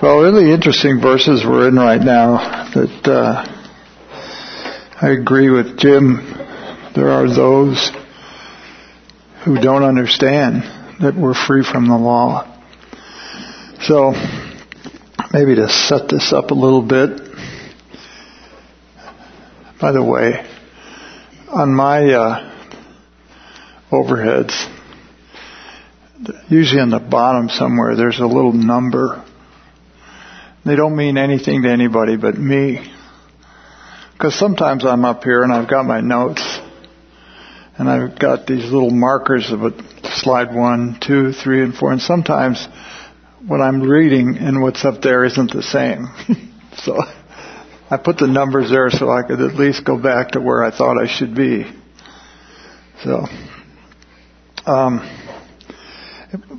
[0.00, 3.44] Well, really interesting verses we're in right now that uh,
[5.02, 6.18] I agree with Jim.
[6.94, 7.90] There are those
[9.44, 10.62] who don't understand
[11.00, 12.46] that we're free from the law.
[13.80, 14.12] So,
[15.32, 17.20] maybe to set this up a little bit.
[19.80, 20.46] By the way,
[21.48, 22.52] on my uh,
[23.90, 24.54] overheads,
[26.48, 29.24] usually on the bottom somewhere, there's a little number
[30.64, 32.92] they don't mean anything to anybody but me.
[34.12, 36.42] Because sometimes I'm up here and I've got my notes
[37.78, 39.72] and I've got these little markers of a
[40.16, 42.66] slide one, two, three, and four, and sometimes
[43.46, 46.08] what I'm reading and what's up there isn't the same.
[46.78, 46.98] so
[47.88, 50.76] I put the numbers there so I could at least go back to where I
[50.76, 51.64] thought I should be.
[53.04, 53.26] So,
[54.66, 55.27] um,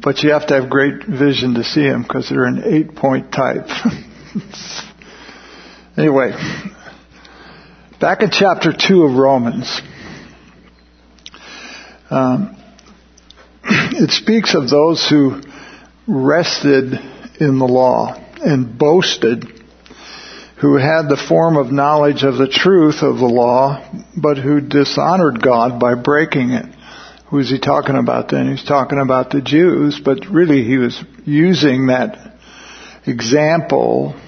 [0.01, 3.31] but you have to have great vision to see them because they're an eight point
[3.31, 3.67] type.
[5.97, 6.31] anyway,
[7.99, 9.81] back in chapter 2 of Romans,
[12.09, 12.57] um,
[13.63, 15.41] it speaks of those who
[16.07, 16.93] rested
[17.39, 19.45] in the law and boasted,
[20.61, 23.87] who had the form of knowledge of the truth of the law,
[24.19, 26.65] but who dishonored God by breaking it.
[27.29, 28.49] Who is he talking about then?
[28.49, 32.33] He's talking about the Jews, but really he was using that
[33.05, 34.19] example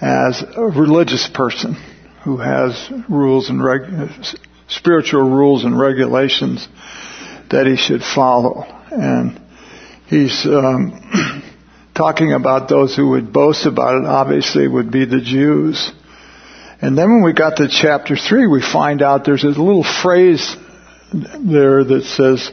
[0.00, 1.74] as a religious person
[2.22, 4.24] who has rules and reg-
[4.68, 6.68] spiritual rules and regulations
[7.50, 8.62] that he should follow.
[8.92, 9.40] And
[10.06, 11.42] he's um,
[11.96, 15.90] talking about those who would boast about it, obviously, would be the Jews.
[16.80, 20.56] And then when we got to chapter 3, we find out there's a little phrase
[21.12, 22.50] there that says,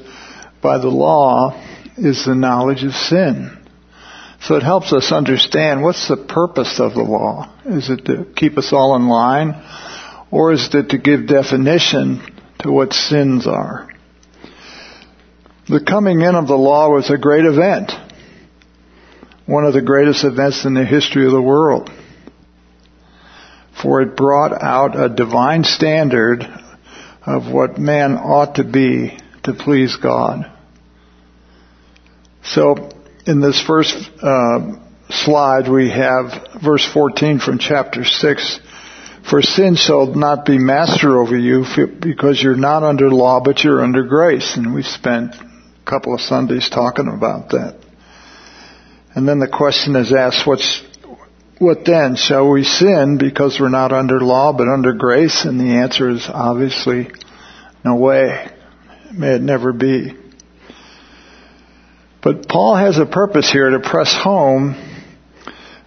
[0.61, 1.61] by the law
[1.97, 3.57] is the knowledge of sin.
[4.41, 7.53] So it helps us understand what's the purpose of the law.
[7.65, 9.61] Is it to keep us all in line?
[10.31, 12.21] Or is it to give definition
[12.59, 13.89] to what sins are?
[15.67, 17.91] The coming in of the law was a great event.
[19.47, 21.89] One of the greatest events in the history of the world.
[23.81, 26.47] For it brought out a divine standard
[27.25, 30.51] of what man ought to be to please God.
[32.43, 32.89] So,
[33.25, 34.73] in this first uh,
[35.09, 38.59] slide, we have verse 14 from chapter 6.
[39.29, 41.65] For sin shall not be master over you
[41.99, 44.55] because you're not under law, but you're under grace.
[44.55, 47.79] And we spent a couple of Sundays talking about that.
[49.15, 50.83] And then the question is asked, what's,
[51.59, 52.15] what then?
[52.15, 55.45] Shall we sin because we're not under law but under grace?
[55.45, 57.09] And the answer is obviously
[57.83, 58.49] no way.
[59.13, 60.17] May it never be.
[62.21, 64.75] But Paul has a purpose here to press home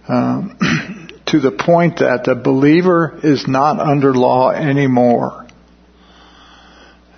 [0.07, 0.57] um,
[1.27, 5.45] to the point that the believer is not under law anymore.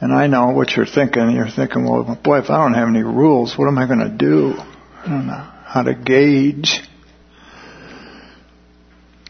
[0.01, 1.31] And I know what you're thinking.
[1.31, 4.09] You're thinking, well, boy, if I don't have any rules, what am I going to
[4.09, 4.55] do?
[4.57, 6.81] I don't know how to gauge.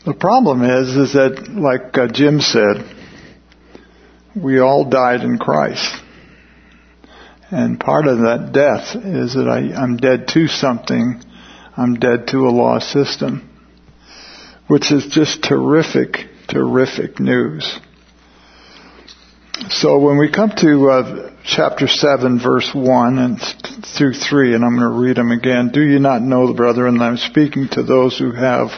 [0.03, 2.83] The problem is, is that, like uh, Jim said,
[4.35, 6.01] we all died in Christ.
[7.51, 11.21] And part of that death is that I, I'm dead to something.
[11.77, 13.47] I'm dead to a law system.
[14.67, 17.79] Which is just terrific, terrific news.
[19.69, 23.39] So when we come to uh, chapter 7 verse 1 and
[23.85, 25.69] through 3, and I'm going to read them again.
[25.71, 28.69] Do you not know, brethren, I'm speaking to those who have,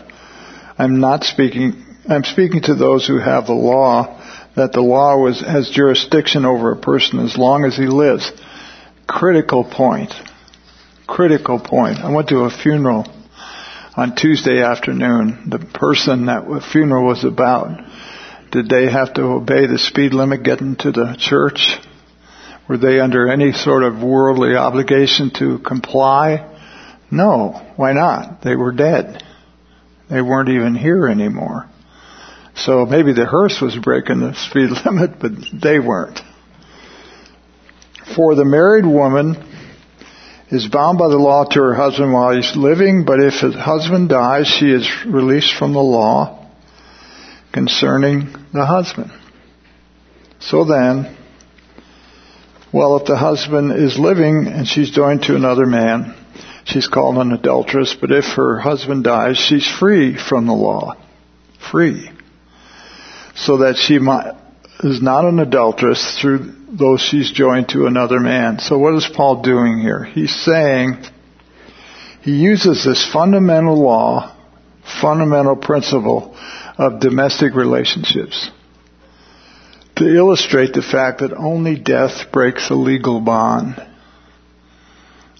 [0.77, 4.19] I'm not speaking, I'm speaking to those who have the law,
[4.55, 8.31] that the law was, has jurisdiction over a person as long as he lives.
[9.07, 10.13] Critical point.
[11.07, 11.99] Critical point.
[11.99, 13.05] I went to a funeral
[13.95, 15.49] on Tuesday afternoon.
[15.49, 17.83] The person that the funeral was about,
[18.51, 21.77] did they have to obey the speed limit getting to the church?
[22.67, 26.49] Were they under any sort of worldly obligation to comply?
[27.11, 27.61] No.
[27.75, 28.41] Why not?
[28.41, 29.21] They were dead.
[30.09, 31.69] They weren't even here anymore.
[32.55, 36.19] So maybe the hearse was breaking the speed limit, but they weren't.
[38.15, 39.35] For the married woman
[40.49, 44.09] is bound by the law to her husband while he's living, but if his husband
[44.09, 46.47] dies, she is released from the law
[47.51, 49.11] concerning the husband.
[50.39, 51.17] So then,
[52.71, 56.13] well, if the husband is living and she's joined to another man,
[56.65, 60.95] she's called an adulteress, but if her husband dies, she's free from the law.
[61.71, 62.09] Free
[63.35, 64.35] so that she might,
[64.83, 68.59] is not an adulteress through though she's joined to another man.
[68.59, 70.03] So what is Paul doing here?
[70.03, 71.03] He's saying
[72.21, 74.35] he uses this fundamental law,
[75.01, 76.35] fundamental principle
[76.77, 78.49] of domestic relationships
[79.97, 83.75] to illustrate the fact that only death breaks a legal bond.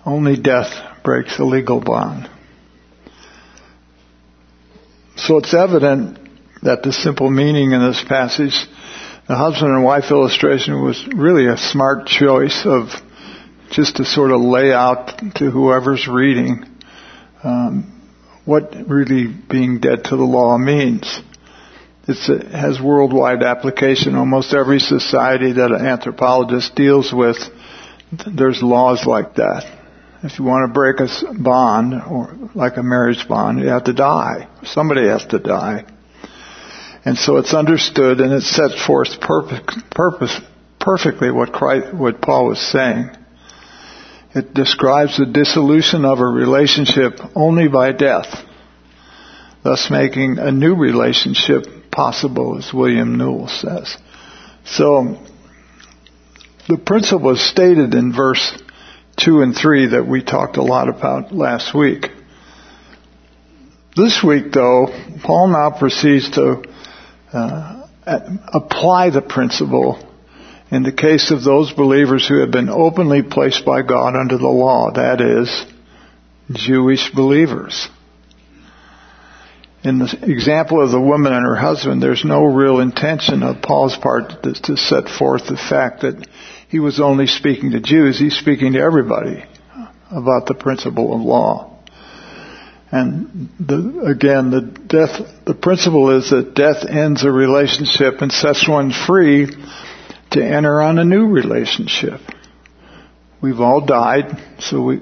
[0.06, 2.30] Only death breaks a legal bond.
[5.16, 6.20] So it's evident
[6.64, 8.56] that the simple meaning in this passage,
[9.28, 12.90] the husband and wife illustration was really a smart choice of
[13.72, 16.66] just to sort of lay out to whoever's reading
[17.44, 18.02] um,
[18.46, 21.22] what really being dead to the law means.
[22.08, 24.16] It's, it has worldwide application.
[24.16, 27.38] Almost every society that an anthropologist deals with,
[28.28, 29.83] there's laws like that.
[30.24, 33.94] If you want to break a bond, or like a marriage bond, you have to
[33.94, 34.48] die.
[34.64, 35.84] Somebody has to die.
[37.04, 40.40] And so it's understood and it sets forth purpose,
[40.80, 43.10] perfectly what, Christ, what Paul was saying.
[44.34, 48.34] It describes the dissolution of a relationship only by death,
[49.62, 53.98] thus making a new relationship possible, as William Newell says.
[54.64, 55.22] So,
[56.70, 58.58] the principle is stated in verse
[59.18, 62.08] 2 and 3 that we talked a lot about last week.
[63.96, 64.88] This week, though,
[65.24, 66.64] Paul now proceeds to
[67.32, 70.00] uh, apply the principle
[70.72, 74.48] in the case of those believers who have been openly placed by God under the
[74.48, 75.66] law, that is,
[76.52, 77.88] Jewish believers.
[79.84, 83.96] In the example of the woman and her husband, there's no real intention of Paul's
[83.96, 86.28] part to, to set forth the fact that
[86.74, 88.18] he was only speaking to Jews.
[88.18, 89.46] He's speaking to everybody
[90.10, 91.78] about the principle of law.
[92.92, 98.68] And the, again, the death, the principle is that death ends a relationship and sets
[98.68, 99.50] one free
[100.32, 102.22] to enter on a new relationship.
[103.40, 104.98] We've all died, so we,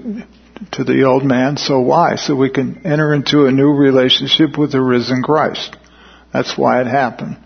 [0.72, 2.16] to the old man, so why?
[2.16, 5.74] So we can enter into a new relationship with the risen Christ.
[6.34, 7.41] That's why it happened.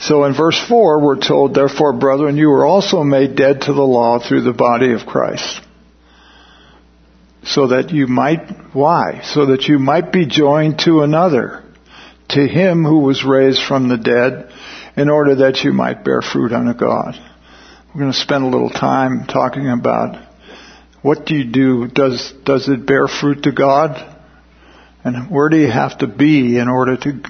[0.00, 3.82] So in verse 4, we're told, therefore, brethren, you were also made dead to the
[3.82, 5.60] law through the body of Christ.
[7.44, 9.20] So that you might, why?
[9.22, 11.64] So that you might be joined to another,
[12.30, 14.50] to him who was raised from the dead,
[14.96, 17.14] in order that you might bear fruit unto God.
[17.94, 20.28] We're going to spend a little time talking about
[21.02, 21.88] what do you do?
[21.88, 24.16] Does, does it bear fruit to God?
[25.04, 27.22] And where do you have to be in order to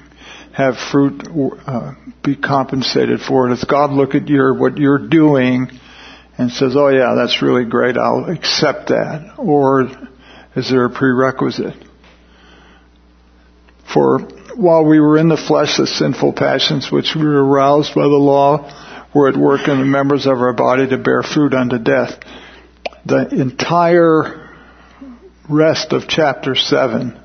[0.53, 1.23] have fruit
[1.67, 3.51] uh, be compensated for it?
[3.51, 5.71] Does God look at your, what you're doing
[6.37, 9.35] and says, oh yeah, that's really great, I'll accept that?
[9.39, 9.89] Or
[10.57, 11.77] is there a prerequisite?
[13.93, 14.21] For
[14.57, 18.71] while we were in the flesh, the sinful passions which were aroused by the law
[19.15, 22.21] were at work in the members of our body to bear fruit unto death.
[23.05, 24.51] The entire
[25.49, 27.20] rest of chapter 7,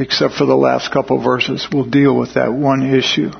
[0.00, 3.30] except for the last couple verses, will deal with that one issue.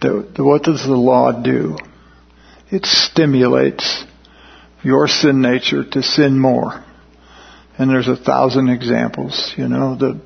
[0.00, 1.76] The, the, what does the law do?
[2.68, 4.04] It stimulates
[4.82, 6.84] your sin nature to sin more.
[7.78, 10.20] And there's a thousand examples, you know, the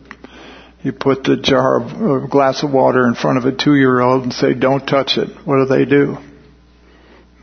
[0.83, 4.33] you put the jar of a glass of water in front of a two-year-old and
[4.33, 6.17] say, "Don't touch it." What do they do?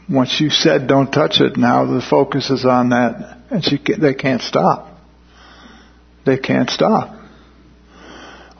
[0.09, 4.15] Once you said, "Don't touch it," now the focus is on that, and she, they
[4.15, 4.89] can't stop.
[6.25, 7.16] They can't stop.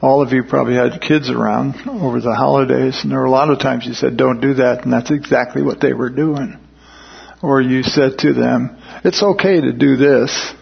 [0.00, 3.50] All of you probably had kids around over the holidays, and there were a lot
[3.50, 6.56] of times you said, "Don't do that," and that's exactly what they were doing.
[7.42, 10.54] Or you said to them, "It's okay to do this,"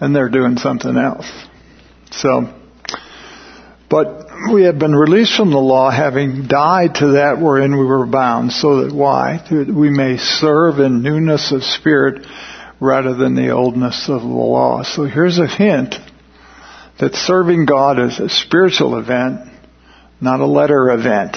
[0.00, 1.30] and they're doing something else.
[2.10, 2.48] So
[3.92, 8.06] but we have been released from the law, having died to that wherein we were
[8.06, 9.42] bound, so that why?
[9.50, 12.26] We may serve in newness of spirit
[12.80, 14.82] rather than the oldness of the law.
[14.82, 16.00] So here's a hint
[17.02, 19.40] that serving God is a spiritual event,
[20.20, 21.36] not a letter event.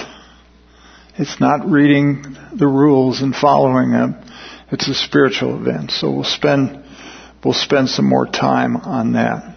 [1.18, 4.16] It's not reading the rules and following them.
[4.72, 5.90] It's a spiritual event.
[5.90, 6.84] So we'll spend,
[7.44, 9.56] we'll spend some more time on that.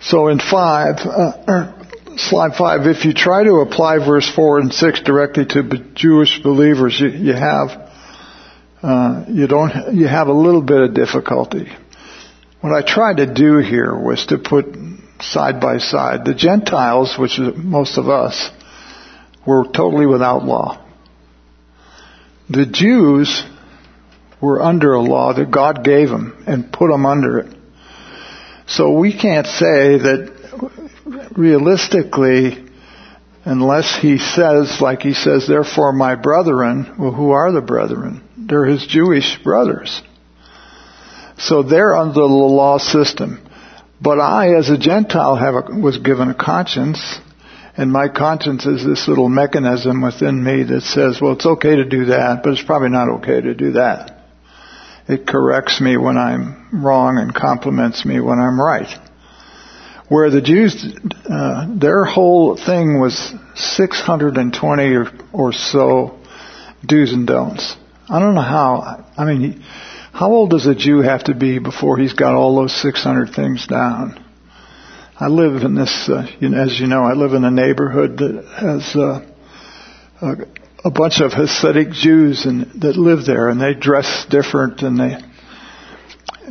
[0.00, 1.72] So in five, uh,
[2.16, 5.62] slide five, if you try to apply verse four and six directly to
[5.92, 7.92] Jewish believers, you, you have
[8.82, 11.70] uh, you don't you have a little bit of difficulty.
[12.60, 14.76] What I tried to do here was to put
[15.20, 18.50] side by side the Gentiles, which is most of us,
[19.46, 20.84] were totally without law.
[22.50, 23.42] The Jews
[24.42, 27.56] were under a law that God gave them and put them under it.
[28.66, 32.66] So we can't say that realistically,
[33.44, 38.22] unless he says, like he says, therefore my brethren, well, who are the brethren?
[38.36, 40.02] They're his Jewish brothers.
[41.40, 43.40] So they're under the law system.
[44.00, 47.18] But I, as a Gentile, have a, was given a conscience,
[47.76, 51.84] and my conscience is this little mechanism within me that says, well, it's okay to
[51.84, 54.18] do that, but it's probably not okay to do that.
[55.08, 58.98] It corrects me when I'm wrong and compliments me when I'm right.
[60.08, 60.84] Where the Jews,
[61.28, 66.18] uh, their whole thing was 620 or, or so
[66.84, 67.76] do's and don'ts.
[68.08, 69.64] I don't know how, I mean,
[70.20, 73.66] how old does a Jew have to be before he's got all those 600 things
[73.66, 74.22] down?
[75.18, 78.94] I live in this, uh, as you know, I live in a neighborhood that has
[78.94, 79.26] uh,
[80.20, 85.00] a, a bunch of Hasidic Jews and that live there, and they dress different, and
[85.00, 85.16] they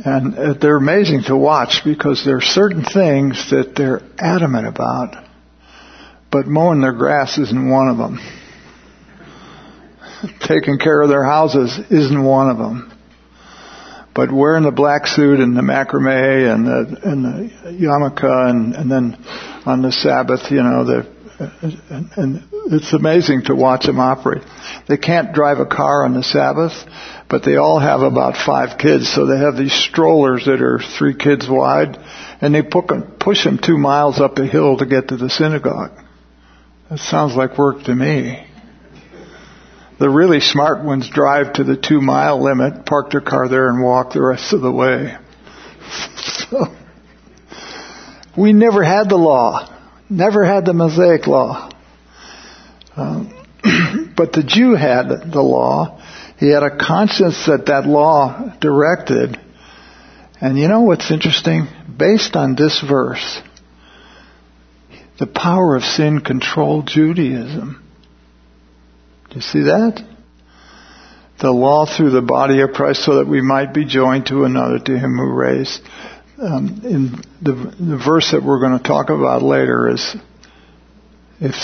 [0.04, 5.14] and uh, they're amazing to watch because there are certain things that they're adamant about,
[6.32, 8.18] but mowing their grass isn't one of them.
[10.40, 12.89] Taking care of their houses isn't one of them.
[14.20, 18.90] But wearing the black suit and the macrame and the, and the yarmulke and, and
[18.90, 19.16] then
[19.64, 21.06] on the Sabbath, you know, the,
[21.88, 24.42] and, and it's amazing to watch them operate.
[24.86, 26.74] They can't drive a car on the Sabbath,
[27.30, 31.14] but they all have about five kids, so they have these strollers that are three
[31.14, 31.96] kids wide,
[32.42, 35.92] and they push them two miles up a hill to get to the synagogue.
[36.90, 38.46] That sounds like work to me.
[40.00, 43.84] The really smart ones drive to the two mile limit, park their car there, and
[43.84, 45.16] walk the rest of the way.
[46.50, 46.66] So,
[48.36, 49.68] we never had the law,
[50.08, 51.70] never had the Mosaic law.
[52.96, 53.32] Um,
[54.16, 56.00] but the Jew had the law.
[56.38, 59.38] He had a conscience that that law directed.
[60.40, 61.68] And you know what's interesting?
[61.96, 63.40] Based on this verse,
[65.18, 67.89] the power of sin controlled Judaism.
[69.30, 70.04] Do you see that?
[71.38, 74.78] The law through the body of Christ so that we might be joined to another,
[74.78, 75.80] to him who raised.
[76.38, 80.16] Um, in the, the verse that we're going to talk about later is
[81.40, 81.54] if,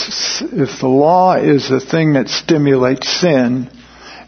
[0.40, 3.70] if the law is a thing that stimulates sin,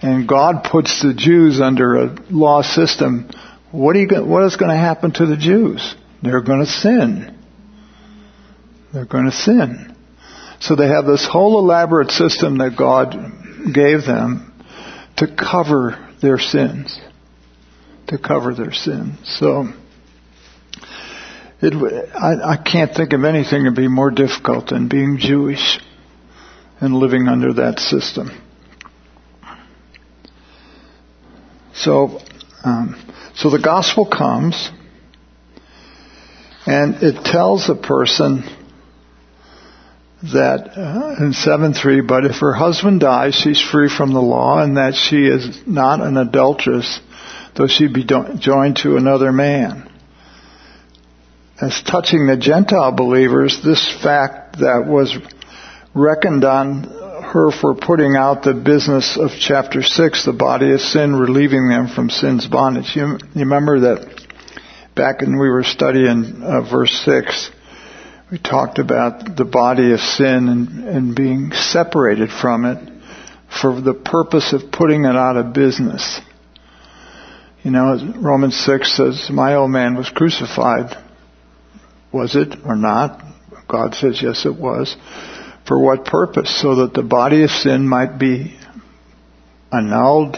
[0.03, 3.31] and God puts the Jews under a law system,
[3.71, 5.95] what, are you, what is going to happen to the Jews?
[6.23, 7.39] They're going to sin.
[8.93, 9.97] They're going to sin.
[10.61, 13.13] So they have this whole elaborate system that God
[13.73, 14.53] gave them
[15.17, 16.99] to cover their sins.
[18.09, 19.19] To cover their sins.
[19.25, 19.69] So,
[21.61, 25.79] it, I, I can't think of anything that would be more difficult than being Jewish
[26.81, 28.31] and living under that system.
[31.75, 32.21] So,
[32.65, 33.01] um,
[33.37, 34.71] so the gospel comes,
[36.67, 38.43] and it tells a person
[40.23, 44.77] that uh, in 7.3, but if her husband dies, she's free from the law, and
[44.77, 47.01] that she is not an adulteress,
[47.55, 49.91] though she be do- joined to another man.
[51.61, 55.17] As touching the Gentile believers, this fact that was
[55.95, 61.15] reckoned on her for putting out the business of chapter 6, the body of sin,
[61.15, 62.97] relieving them from sin's bondage.
[62.97, 64.25] You, you remember that
[64.95, 67.51] back when we were studying uh, verse 6,
[68.31, 72.93] we talked about the body of sin and, and being separated from it
[73.61, 76.21] for the purpose of putting it out of business.
[77.63, 80.97] You know, Romans 6 says, my old man was crucified.
[82.13, 83.23] Was it or not?
[83.67, 84.95] God says, yes, it was.
[85.67, 86.61] For what purpose?
[86.61, 88.59] So that the body of sin might be
[89.73, 90.37] annulled,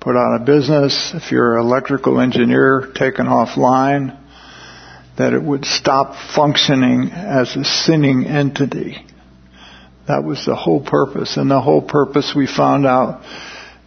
[0.00, 1.12] put out of business.
[1.14, 4.18] If you're an electrical engineer, taken offline
[5.18, 9.04] that it would stop functioning as a sinning entity.
[10.06, 11.36] That was the whole purpose.
[11.36, 13.24] And the whole purpose we found out,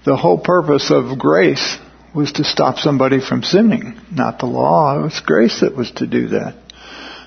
[0.05, 1.77] the whole purpose of grace
[2.13, 5.00] was to stop somebody from sinning, not the law.
[5.00, 6.55] It was grace that was to do that.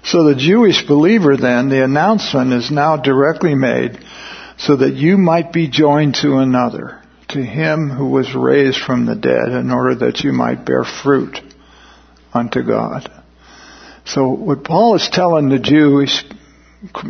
[0.05, 3.99] So the Jewish believer then, the announcement is now directly made
[4.59, 9.17] so that you might be joined to another, to him who was raised from the
[9.17, 11.41] dead in order that you might bear fruit
[12.35, 13.11] unto God.
[14.07, 16.25] So what Paul is telling the Jewish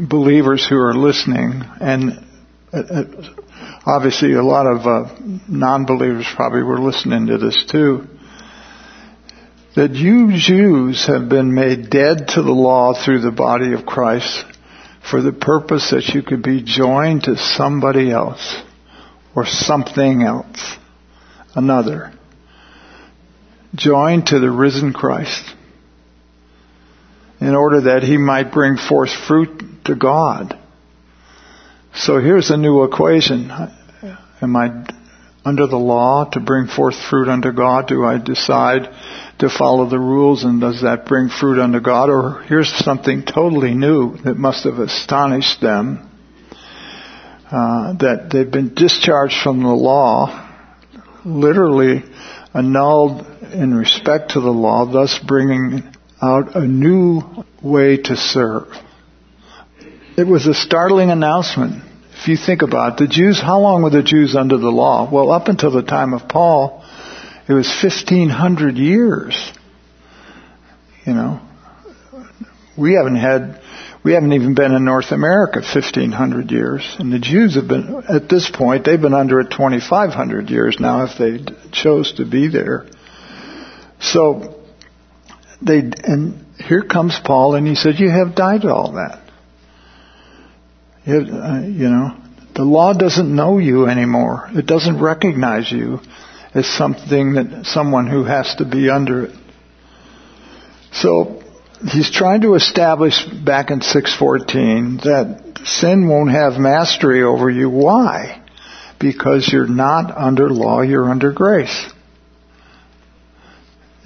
[0.08, 2.24] believers who are listening, and
[2.72, 3.04] uh, uh,
[3.84, 5.14] obviously a lot of uh,
[5.48, 8.06] non-believers probably were listening to this too,
[9.74, 14.44] that you Jews have been made dead to the law through the body of Christ
[15.10, 18.62] for the purpose that you could be joined to somebody else
[19.34, 20.76] or something else,
[21.56, 22.12] another.
[23.74, 25.56] Joined to the risen Christ
[27.40, 30.58] in order that he might bring forth fruit to God.
[31.94, 33.50] So here's a new equation.
[34.42, 34.84] Am I
[35.44, 37.88] under the law to bring forth fruit unto God?
[37.88, 38.88] Do I decide
[39.38, 42.08] to follow the rules and does that bring fruit unto God?
[42.10, 46.10] Or here's something totally new that must have astonished them.
[47.50, 50.50] Uh, that they've been discharged from the law,
[51.24, 52.02] literally
[52.52, 57.22] annulled in respect to the law, thus bringing out a new
[57.62, 58.68] way to serve.
[60.16, 61.82] It was a startling announcement.
[62.20, 65.10] If you think about it, the Jews, how long were the Jews under the law?
[65.10, 66.84] Well, up until the time of Paul,
[67.48, 69.52] it was 1500 years.
[71.04, 71.40] You know,
[72.78, 73.60] we haven't had,
[74.02, 76.96] we haven't even been in North America 1500 years.
[76.98, 81.04] And the Jews have been, at this point, they've been under it 2500 years now
[81.04, 82.86] if they chose to be there.
[84.00, 84.63] So,
[85.62, 89.20] they, and here comes Paul and he says, you have died to all that.
[91.04, 92.16] You, have, uh, you know,
[92.54, 94.48] the law doesn't know you anymore.
[94.52, 96.00] It doesn't recognize you
[96.54, 99.36] as something that someone who has to be under it.
[100.92, 101.42] So
[101.90, 107.68] he's trying to establish back in 614 that sin won't have mastery over you.
[107.68, 108.42] Why?
[109.00, 111.92] Because you're not under law, you're under grace.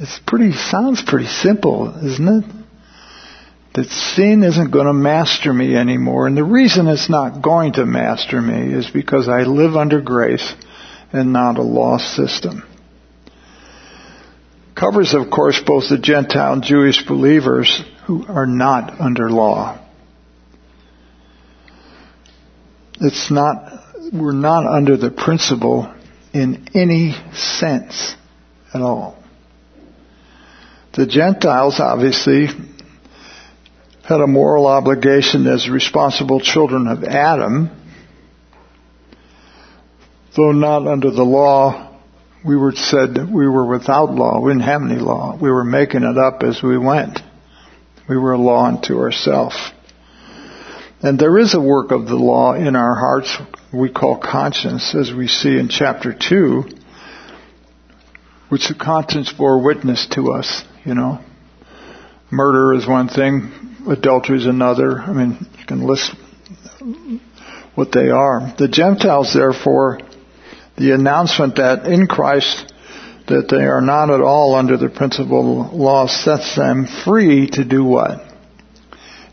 [0.01, 2.45] It's pretty, sounds pretty simple, isn't it?
[3.75, 6.27] That sin isn't going to master me anymore.
[6.27, 10.55] And the reason it's not going to master me is because I live under grace
[11.13, 12.63] and not a law system.
[14.75, 19.85] Covers, of course, both the Gentile and Jewish believers who are not under law.
[23.01, 25.93] It's not, we're not under the principle
[26.33, 28.15] in any sense
[28.73, 29.18] at all.
[30.99, 32.47] The Gentiles obviously
[34.03, 37.71] had a moral obligation as responsible children of Adam
[40.35, 41.97] though not under the law,
[42.45, 44.41] we were said that we were without law.
[44.41, 45.39] We didn't have any law.
[45.41, 47.21] We were making it up as we went.
[48.09, 49.57] We were a law unto ourselves.
[51.01, 53.39] And there is a work of the law in our hearts
[53.73, 56.65] we call conscience, as we see in chapter 2,
[58.49, 61.21] which the conscience bore witness to us, you know.
[62.31, 64.99] Murder is one thing, adultery is another.
[64.99, 66.15] I mean, you can list
[67.75, 68.55] what they are.
[68.59, 70.01] The Gentiles, therefore,
[70.77, 72.73] the announcement that in Christ
[73.27, 77.65] that they are not at all under the principle of law sets them free to
[77.65, 78.25] do what?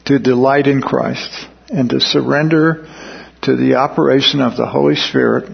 [0.05, 2.85] To delight in Christ and to surrender
[3.43, 5.49] to the operation of the Holy Spirit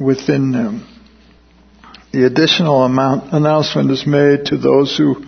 [0.00, 0.86] within them.
[2.12, 5.24] The additional amount, announcement is made to those who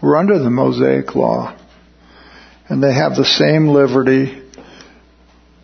[0.00, 1.56] were under the Mosaic law
[2.70, 4.40] and they have the same liberty.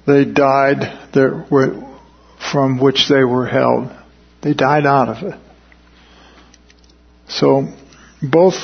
[0.07, 1.46] They died there
[2.50, 3.92] from which they were held.
[4.42, 5.38] They died out of it.
[7.29, 7.68] So
[8.20, 8.55] both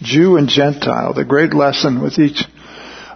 [0.00, 2.44] Jew and Gentile, the great lesson with each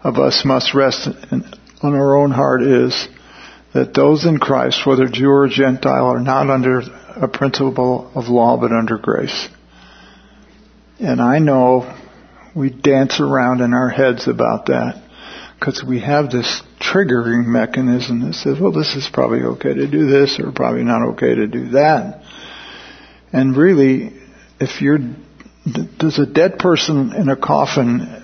[0.05, 1.45] of us must rest in,
[1.83, 3.09] on our own heart is
[3.73, 6.83] that those in Christ, whether Jew or Gentile, are not under
[7.17, 9.49] a principle of law but under grace.
[10.99, 11.95] And I know
[12.55, 15.03] we dance around in our heads about that
[15.59, 20.07] because we have this triggering mechanism that says, well, this is probably okay to do
[20.07, 22.23] this or probably not okay to do that.
[23.33, 24.13] And really,
[24.61, 24.99] if you're,
[25.99, 28.23] does a dead person in a coffin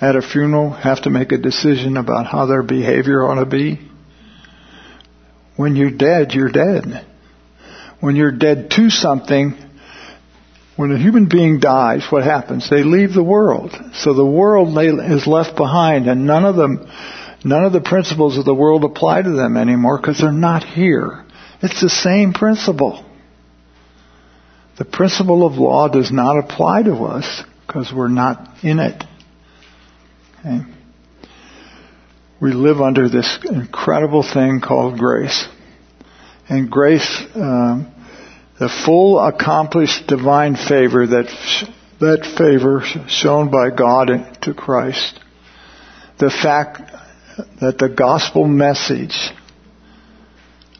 [0.00, 3.80] at a funeral have to make a decision about how their behavior ought to be?
[5.56, 7.06] When you're dead, you're dead.
[8.02, 9.54] When you're dead to something,
[10.74, 12.68] when a human being dies, what happens?
[12.68, 13.70] They leave the world.
[13.94, 16.84] So the world is left behind and none of them,
[17.44, 21.24] none of the principles of the world apply to them anymore because they're not here.
[21.62, 23.04] It's the same principle.
[24.78, 29.04] The principle of law does not apply to us because we're not in it.
[30.40, 30.62] Okay?
[32.40, 35.46] We live under this incredible thing called grace.
[36.48, 37.91] And grace, um,
[38.62, 41.26] the full accomplished divine favor that
[41.98, 45.18] that favor shown by God to Christ
[46.20, 46.80] the fact
[47.60, 49.16] that the gospel message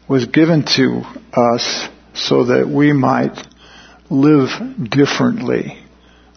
[0.07, 1.01] was given to
[1.33, 3.37] us so that we might
[4.09, 4.47] live
[4.89, 5.83] differently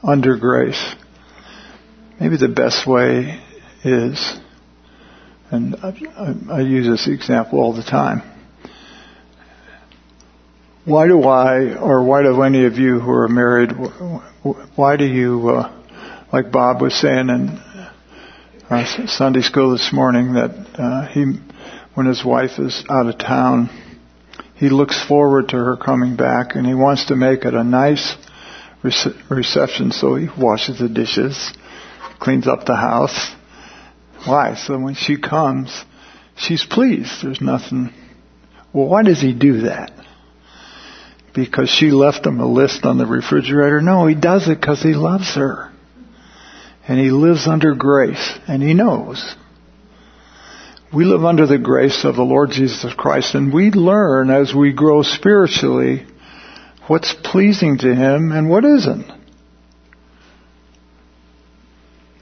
[0.03, 0.97] under grace.
[2.19, 3.41] Maybe the best way
[3.85, 4.37] is,
[5.53, 5.95] and I,
[6.51, 8.36] I, use this example all the time
[10.87, 13.73] why do I, or why do any of you who are married,
[14.77, 15.83] why do you, uh,
[16.33, 17.49] like Bob was saying in
[18.71, 21.25] uh, Sunday school this morning, that uh, he,
[21.95, 23.69] when his wife is out of town,
[24.55, 28.15] he looks forward to her coming back and he wants to make it a nice
[28.85, 31.53] rece- reception so he washes the dishes,
[32.21, 33.35] cleans up the house.
[34.25, 34.55] Why?
[34.55, 35.85] So when she comes,
[36.37, 37.25] she's pleased.
[37.25, 37.93] There's nothing.
[38.73, 39.91] Well, why does he do that?
[41.37, 43.81] Because she left him a list on the refrigerator?
[43.81, 45.71] No, he does it because he loves her.
[46.89, 49.37] And he lives under grace and he knows.
[50.93, 54.73] We live under the grace of the Lord Jesus Christ and we learn as we
[54.73, 56.07] grow spiritually
[56.87, 59.07] what's pleasing to Him and what isn't.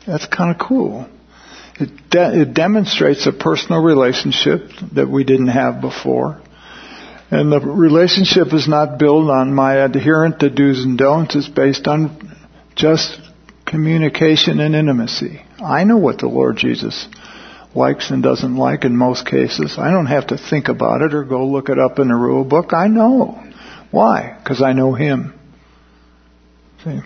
[0.07, 1.09] That's kind of cool.
[1.81, 6.41] It, de- it demonstrates a personal relationship that we didn't have before.
[7.35, 11.35] And the relationship is not built on my adherent to do's and don'ts.
[11.35, 12.33] It's based on
[12.77, 13.21] just
[13.67, 15.43] communication and intimacy.
[15.59, 17.09] I know what the Lord Jesus
[17.75, 19.75] likes and doesn't like in most cases.
[19.79, 22.45] I don't have to think about it or go look it up in a rule
[22.45, 22.73] book.
[22.73, 23.43] I know.
[23.91, 24.39] Why?
[24.39, 25.35] Because I know Him.
[26.85, 27.01] See?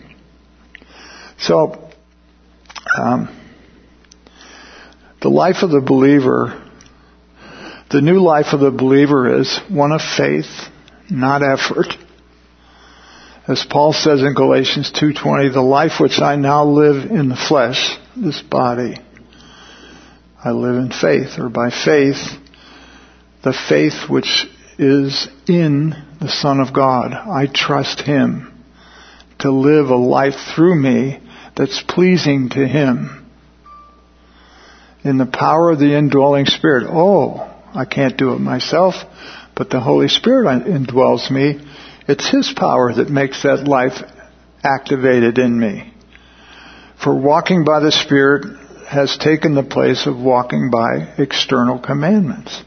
[1.39, 1.91] So,
[2.99, 3.35] um,
[5.23, 6.68] the life of the believer,
[7.91, 10.69] the new life of the believer is one of faith,
[11.11, 11.95] not effort.
[13.47, 17.97] As Paul says in Galatians 2:20, the life which I now live in the flesh,
[18.15, 18.99] this body,
[20.45, 22.19] I live in faith, or by faith,
[23.43, 24.47] the faith which
[24.79, 27.13] is in the Son of God.
[27.15, 28.53] I trust Him
[29.39, 31.21] to live a life through me
[31.57, 33.25] that's pleasing to Him.
[35.05, 36.87] In the power of the indwelling Spirit.
[36.87, 38.95] Oh, I can't do it myself,
[39.55, 41.61] but the Holy Spirit indwells me.
[42.07, 44.03] It's His power that makes that life
[44.63, 45.93] activated in me.
[47.03, 48.45] For walking by the Spirit
[48.89, 52.63] has taken the place of walking by external commandments.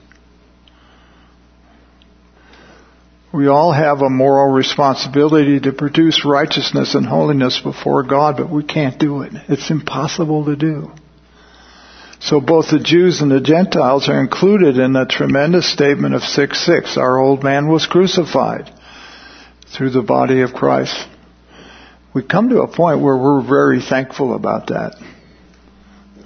[3.33, 8.63] We all have a moral responsibility to produce righteousness and holiness before God, but we
[8.63, 9.31] can't do it.
[9.47, 10.91] It's impossible to do.
[12.21, 16.95] So both the Jews and the Gentiles are included in that tremendous statement of 6-6.
[16.95, 18.71] Our old man was crucified
[19.75, 20.95] through the body of Christ.
[22.13, 25.01] We come to a point where we're very thankful about that.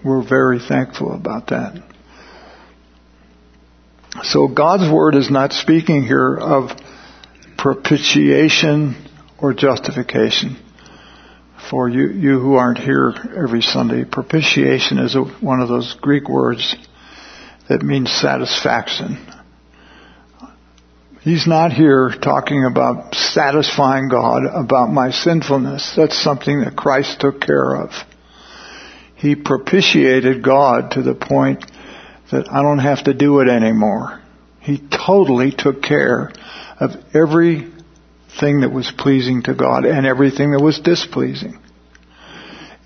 [0.03, 1.81] We're very thankful about that.
[4.23, 6.71] So God's Word is not speaking here of
[7.58, 8.95] propitiation
[9.38, 10.58] or justification.
[11.69, 16.30] For you, you who aren't here every Sunday, propitiation is a, one of those Greek
[16.30, 16.75] words
[17.67, 19.17] that means satisfaction.
[21.21, 25.93] He's not here talking about satisfying God about my sinfulness.
[25.97, 27.89] That's something that Christ took care of.
[29.15, 31.65] He propitiated God to the point
[32.32, 34.21] that I don't have to do it anymore.
[34.60, 36.32] He totally took care
[36.80, 36.91] of
[38.36, 41.60] everything that was pleasing to God and everything that was displeasing.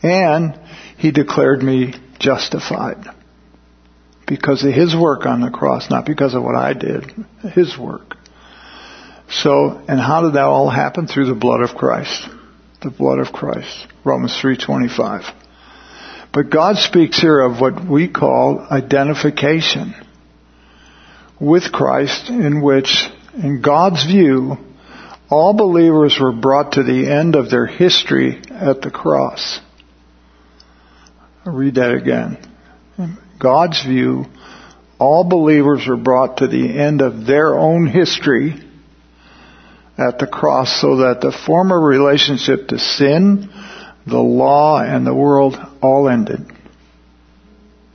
[0.04, 0.60] And
[0.98, 3.06] He declared me justified
[4.28, 7.12] because of His work on the cross, not because of what I did.
[7.54, 8.16] His work.
[9.30, 11.08] So, and how did that all happen?
[11.08, 12.28] Through the blood of Christ.
[12.82, 13.88] The blood of Christ.
[14.04, 15.36] Romans 3.25.
[16.32, 19.96] But God speaks here of what we call identification
[21.40, 24.58] with Christ in which in God's view,
[25.30, 29.60] all believers were brought to the end of their history at the cross.
[31.46, 32.38] I'll read that again.
[32.98, 34.26] In God's view,
[34.98, 38.56] all believers were brought to the end of their own history
[39.98, 43.50] at the cross so that the former relationship to sin,
[44.08, 46.46] the law, and the world all ended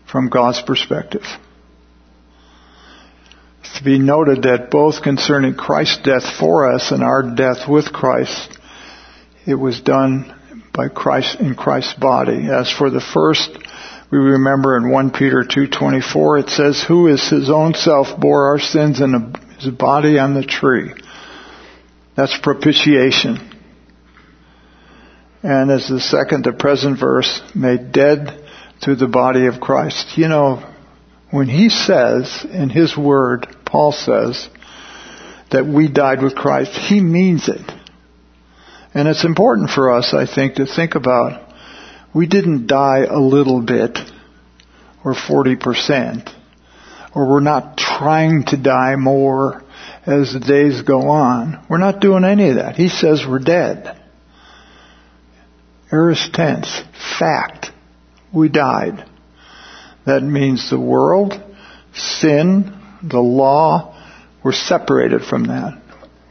[0.07, 1.25] from God's perspective
[3.75, 8.57] to be noted that both concerning Christ's death for us and our death with Christ,
[9.47, 10.35] it was done
[10.73, 12.49] by Christ in Christ's body.
[12.51, 13.51] As for the first,
[14.11, 18.59] we remember in 1 Peter 2:24 it says, "Who is his own self bore our
[18.59, 20.93] sins in his body on the tree."
[22.15, 23.41] That's propitiation.
[25.43, 28.33] And as the second, the present verse, made dead
[28.81, 30.17] through the body of Christ.
[30.17, 30.63] You know,
[31.35, 34.49] when he says in his word, Paul says,
[35.51, 37.73] that we died with Christ, he means it.
[38.94, 41.53] And it's important for us, I think, to think about
[42.14, 43.99] we didn't die a little bit
[45.05, 46.33] or 40%,
[47.16, 49.64] or we're not trying to die more
[50.07, 51.66] as the days go on.
[51.68, 52.77] We're not doing any of that.
[52.77, 54.01] He says we're dead.
[55.90, 56.81] Aorist tense.
[57.18, 57.73] Fact.
[58.33, 59.11] We died.
[60.07, 61.33] That means the world,
[61.95, 63.95] sin, the law
[64.45, 65.81] We're separated from that.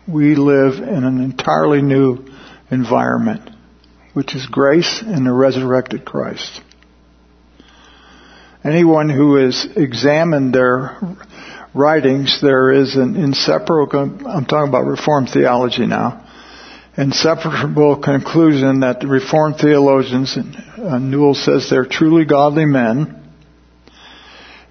[0.07, 2.27] We live in an entirely new
[2.69, 3.49] environment,
[4.13, 6.61] which is grace and the resurrected Christ.
[8.63, 10.95] Anyone who has examined their
[11.73, 16.29] writings, there is an inseparable, I'm talking about Reformed theology now,
[16.95, 20.37] inseparable conclusion that the Reformed theologians,
[20.77, 23.22] Newell says they're truly godly men,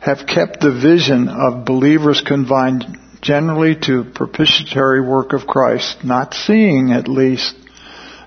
[0.02, 6.90] have kept the vision of believers confined generally to propitiatory work of Christ, not seeing
[6.90, 7.54] at least,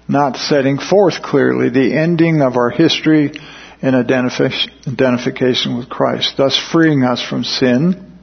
[0.07, 3.33] not setting forth clearly the ending of our history
[3.81, 8.19] in identification with Christ, thus freeing us from sin,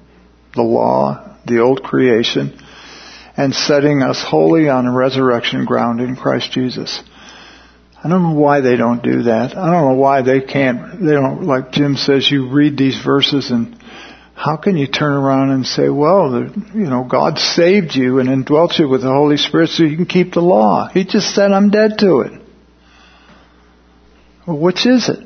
[0.54, 2.58] the law, the old creation,
[3.36, 7.02] and setting us wholly on a resurrection ground in Christ Jesus.
[8.04, 9.56] I don't know why they don't do that.
[9.56, 13.50] I don't know why they can't, they don't, like Jim says, you read these verses
[13.50, 13.76] and
[14.34, 18.76] how can you turn around and say, well, you know, God saved you and indwelt
[18.78, 20.88] you with the Holy Spirit so you can keep the law.
[20.88, 22.42] He just said, I'm dead to it.
[24.46, 25.20] Well, which is it?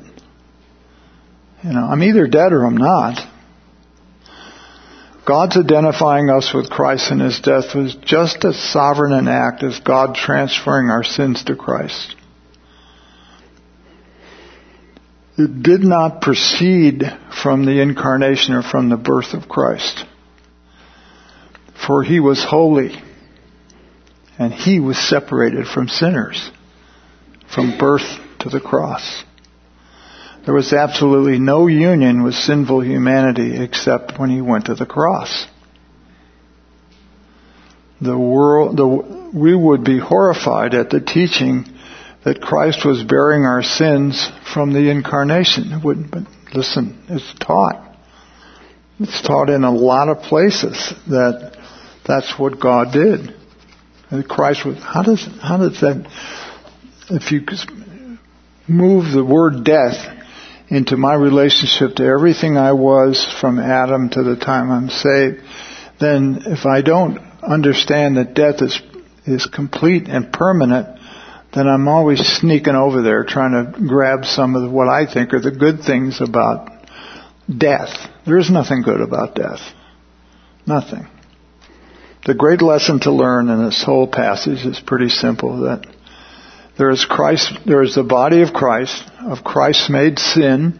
[1.63, 3.27] You know, I'm either dead or I'm not.
[5.25, 9.79] God's identifying us with Christ in His death was just as sovereign an act as
[9.79, 12.15] God transferring our sins to Christ.
[15.37, 17.03] It did not proceed
[17.43, 20.05] from the incarnation or from the birth of Christ.
[21.85, 22.99] For He was holy
[24.39, 26.51] and He was separated from sinners
[27.47, 29.23] from birth to the cross.
[30.45, 35.45] There was absolutely no union with sinful humanity except when he went to the cross.
[37.99, 38.87] The world, the,
[39.33, 41.76] we would be horrified at the teaching
[42.23, 45.71] that Christ was bearing our sins from the incarnation.
[45.71, 47.95] It wouldn't, but listen, it's taught.
[48.99, 51.57] It's taught in a lot of places that
[52.05, 53.35] that's what God did.
[54.09, 56.09] And Christ was, how does, how does that,
[57.09, 57.41] if you
[58.67, 60.15] move the word death
[60.69, 65.41] into my relationship to everything I was from Adam to the time I'm saved,
[65.99, 68.81] then if I don't understand that death is,
[69.25, 70.96] is complete and permanent,
[71.57, 75.41] then I'm always sneaking over there trying to grab some of what I think are
[75.41, 76.69] the good things about
[77.49, 77.89] death.
[78.25, 79.61] There is nothing good about death.
[80.65, 81.07] Nothing.
[82.25, 85.87] The great lesson to learn in this whole passage is pretty simple that
[86.77, 90.77] there is Christ, there is the body of Christ, of Christ made sin,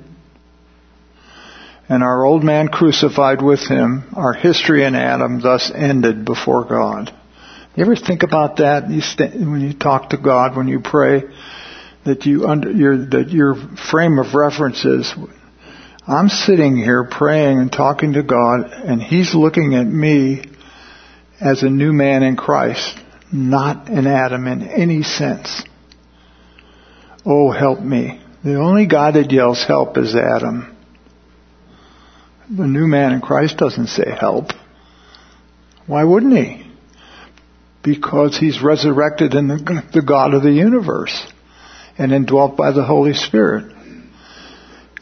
[1.89, 7.13] and our old man crucified with him, our history in Adam thus ended before God.
[7.77, 9.01] You ever think about that you
[9.47, 11.21] when you talk to God, when you pray,
[12.05, 13.53] that you under, your, that your
[13.91, 15.13] frame of reference is,
[16.07, 20.45] I'm sitting here praying and talking to God, and He's looking at me
[21.39, 22.97] as a new man in Christ,
[23.31, 25.61] not an Adam in any sense.
[27.27, 28.19] Oh, help me.
[28.43, 30.75] The only God that yells help is Adam.
[32.49, 34.47] The new man in Christ doesn't say help.
[35.85, 36.66] Why wouldn't he?
[37.83, 41.25] Because he's resurrected in the, the God of the universe
[41.97, 43.73] and indwelt by the Holy Spirit.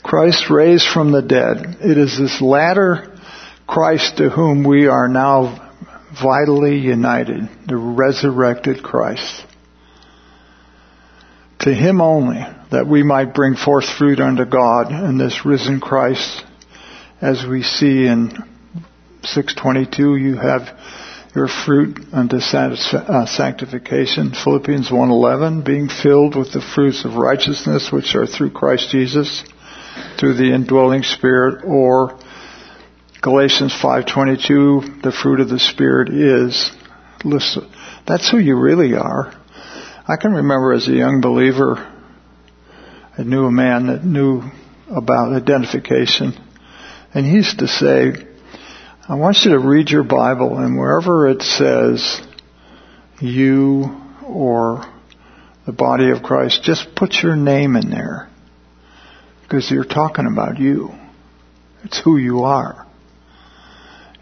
[0.03, 1.77] Christ raised from the dead.
[1.81, 3.17] It is this latter
[3.67, 5.71] Christ to whom we are now
[6.21, 9.45] vitally united, the resurrected Christ
[11.65, 16.43] to him only, that we might bring forth fruit unto God in this risen Christ.
[17.19, 18.29] As we see in
[19.23, 20.79] 622, you have
[21.35, 24.31] your fruit unto uh, sanctification.
[24.31, 29.43] Philippians 1.11, being filled with the fruits of righteousness which are through Christ Jesus,
[30.17, 32.17] through the indwelling Spirit, or
[33.21, 36.71] Galatians 5.22, the fruit of the Spirit is,
[37.25, 37.69] listen,
[38.07, 39.33] that's who you really are.
[40.07, 41.75] I can remember as a young believer,
[43.17, 44.43] I knew a man that knew
[44.89, 46.33] about identification.
[47.13, 48.34] And he used to say,
[49.07, 52.19] I want you to read your Bible and wherever it says
[53.21, 54.83] you or
[55.67, 58.29] the body of Christ, just put your name in there.
[59.43, 60.89] Because you're talking about you.
[61.83, 62.87] It's who you are.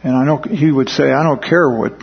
[0.04, 1.94] And I know he would say, I don't care what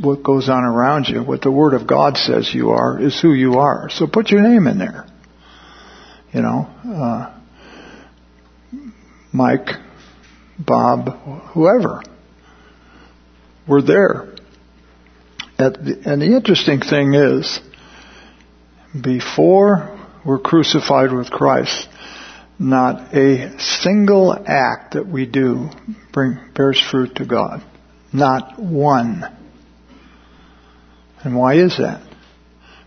[0.00, 1.24] what goes on around you.
[1.24, 3.88] What the Word of God says you are is who you are.
[3.90, 5.06] So put your name in there.
[6.32, 7.40] You know, uh,
[9.32, 9.70] Mike,
[10.58, 11.08] Bob,
[11.52, 12.02] whoever.
[13.66, 14.34] were there.
[15.58, 17.60] The, and the interesting thing is,
[19.00, 21.88] before we're crucified with Christ,
[22.58, 25.70] not a single act that we do
[26.12, 27.62] bring, bears fruit to God.
[28.12, 29.24] Not one.
[31.24, 32.02] And why is that?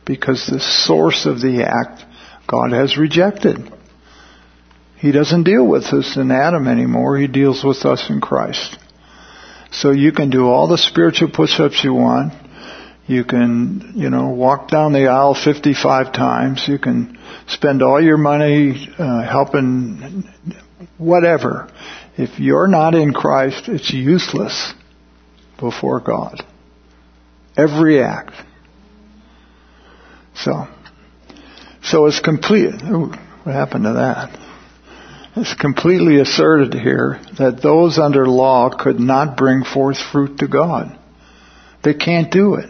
[0.05, 2.05] Because the source of the act
[2.47, 3.73] God has rejected.
[4.97, 7.17] He doesn't deal with us in Adam anymore.
[7.17, 8.77] He deals with us in Christ.
[9.71, 12.33] So you can do all the spiritual push-ups you want.
[13.05, 16.65] You can, you know, walk down the aisle 55 times.
[16.67, 20.23] You can spend all your money uh, helping
[20.97, 21.71] whatever.
[22.17, 24.73] If you're not in Christ, it's useless
[25.59, 26.43] before God.
[27.55, 28.33] Every act.
[30.35, 30.67] So,
[31.83, 32.81] so it's complete.
[32.83, 34.46] Ooh, what happened to that?
[35.39, 40.97] It's completely asserted here that those under law could not bring forth fruit to God.
[41.83, 42.67] They can't do it.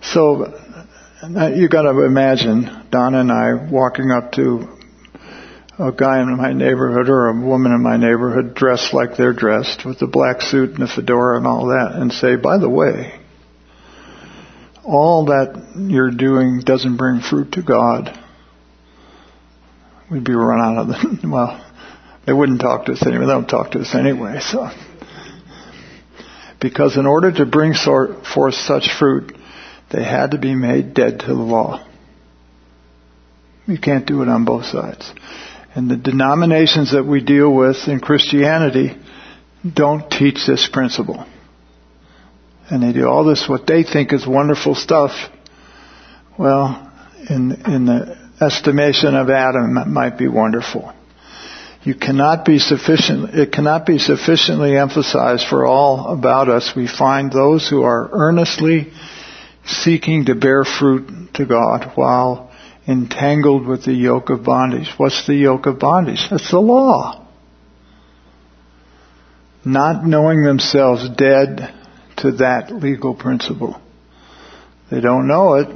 [0.00, 0.54] So
[1.56, 4.78] you got to imagine Donna and I walking up to
[5.80, 9.84] a guy in my neighborhood or a woman in my neighborhood dressed like they're dressed
[9.84, 13.18] with the black suit and the fedora and all that and say, by the way,
[14.84, 18.16] all that you're doing doesn't bring fruit to God
[20.10, 21.64] we'd be run out of the, well,
[22.26, 23.26] they wouldn't talk to us anyway.
[23.26, 24.70] They don't talk to us anyway, so.
[26.60, 29.36] Because in order to bring forth such fruit,
[29.92, 31.86] they had to be made dead to the law.
[33.66, 35.12] You can't do it on both sides.
[35.74, 38.96] And the denominations that we deal with in Christianity
[39.74, 41.26] don't teach this principle.
[42.70, 45.12] And they do all this, what they think is wonderful stuff.
[46.38, 46.92] Well,
[47.28, 50.92] in, in the estimation of Adam might be wonderful.
[51.82, 56.72] You cannot be sufficient, it cannot be sufficiently emphasized for all about us.
[56.74, 58.92] We find those who are earnestly
[59.64, 62.50] seeking to bear fruit to God while
[62.88, 64.88] entangled with the yoke of bondage.
[64.96, 66.26] What's the yoke of bondage?
[66.30, 67.26] That's the law.
[69.64, 71.72] Not knowing themselves dead
[72.18, 73.80] to that legal principle.
[74.90, 75.68] They don't know it,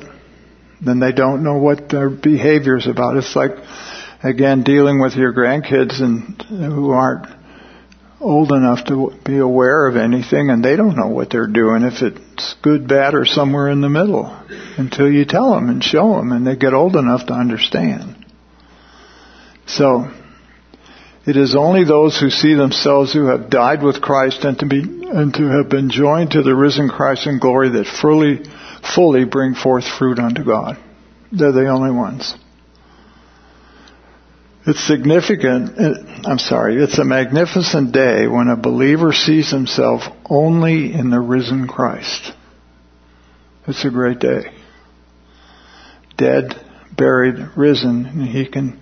[0.83, 3.16] then they don't know what their behavior is about.
[3.16, 3.53] It's like,
[4.23, 7.27] again, dealing with your grandkids and who aren't
[8.21, 12.03] old enough to be aware of anything and they don't know what they're doing if
[12.03, 14.27] it's good, bad, or somewhere in the middle
[14.77, 18.16] until you tell them and show them and they get old enough to understand.
[19.66, 20.11] So,
[21.27, 24.81] it is only those who see themselves who have died with Christ and to be,
[24.81, 28.40] and to have been joined to the risen Christ in glory that fully
[28.83, 30.79] fully bring forth fruit unto God.
[31.33, 32.35] They're the only ones.
[34.66, 40.93] It's significant, uh, I'm sorry, it's a magnificent day when a believer sees himself only
[40.93, 42.33] in the risen Christ.
[43.66, 44.53] It's a great day.
[46.19, 46.55] Dead,
[46.95, 48.79] buried, risen, and he can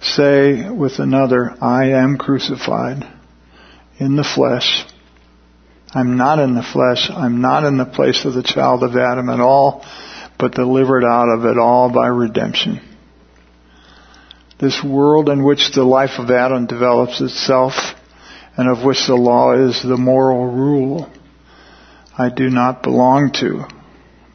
[0.00, 3.06] say with another, I am crucified
[3.98, 4.86] in the flesh
[5.92, 7.10] I'm not in the flesh.
[7.10, 9.84] I'm not in the place of the child of Adam at all,
[10.38, 12.80] but delivered out of it all by redemption.
[14.60, 17.74] This world in which the life of Adam develops itself
[18.56, 21.10] and of which the law is the moral rule,
[22.16, 23.64] I do not belong to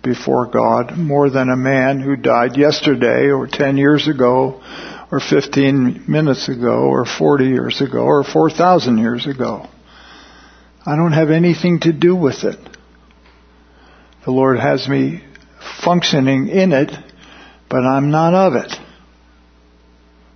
[0.03, 4.61] before God more than a man who died yesterday or 10 years ago
[5.11, 9.67] or 15 minutes ago or 40 years ago or 4,000 years ago.
[10.85, 12.59] I don't have anything to do with it.
[14.25, 15.23] The Lord has me
[15.83, 16.91] functioning in it,
[17.69, 18.71] but I'm not of it.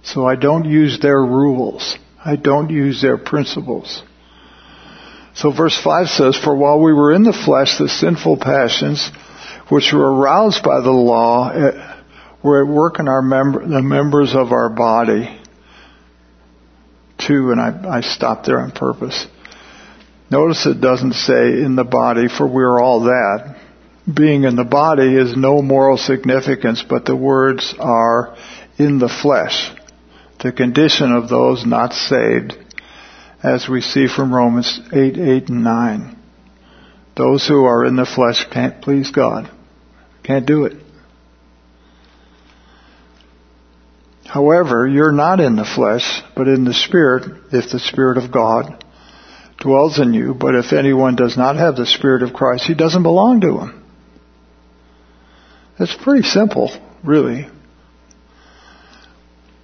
[0.03, 1.97] So I don't use their rules.
[2.23, 4.01] I don't use their principles.
[5.35, 9.09] So verse 5 says, For while we were in the flesh, the sinful passions,
[9.69, 11.95] which were aroused by the law, eh,
[12.43, 15.39] were at work in our member, the members of our body.
[17.19, 19.27] Two, and I, I stopped there on purpose.
[20.31, 23.55] Notice it doesn't say in the body, for we're all that.
[24.11, 28.37] Being in the body is no moral significance, but the words are
[28.77, 29.71] in the flesh.
[30.41, 32.55] The condition of those not saved,
[33.43, 36.17] as we see from Romans 8, 8 and 9.
[37.17, 39.51] Those who are in the flesh can't please God.
[40.23, 40.73] Can't do it.
[44.25, 48.85] However, you're not in the flesh, but in the Spirit, if the Spirit of God
[49.59, 53.03] dwells in you, but if anyone does not have the Spirit of Christ, he doesn't
[53.03, 53.83] belong to him.
[55.79, 56.71] It's pretty simple,
[57.03, 57.47] really.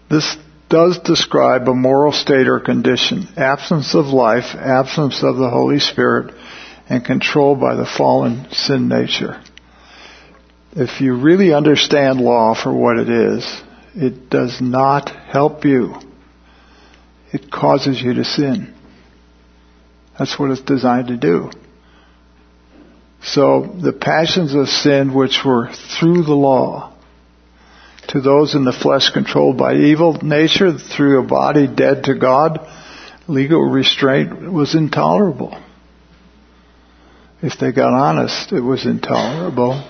[0.10, 0.38] This
[0.70, 6.34] does describe a moral state or condition, absence of life, absence of the Holy Spirit,
[6.90, 9.42] and controlled by the fallen sin nature.
[10.74, 13.62] If you really understand law for what it is,
[13.96, 15.96] it does not help you.
[17.32, 18.75] It causes you to sin.
[20.18, 21.52] That's what it's designed to do.
[23.22, 26.94] So the passions of sin which were through the law
[28.10, 32.60] to those in the flesh controlled by evil nature through a body dead to God,
[33.28, 35.60] legal restraint was intolerable.
[37.42, 39.90] If they got honest, it was intolerable.